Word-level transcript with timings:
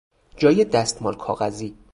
جای 0.37 0.65
دستمال 0.65 1.15
کاغذی 1.15 1.75